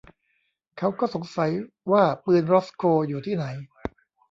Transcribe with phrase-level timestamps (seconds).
[0.77, 1.51] เขาก็สังสัย
[1.91, 3.45] ว่าปืนรอสโคอยู่ที่ไหน